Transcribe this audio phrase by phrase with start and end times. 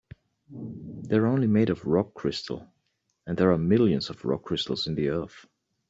[0.49, 2.67] They're only made of rock crystal,
[3.27, 5.45] and there are millions of rock crystals in the earth.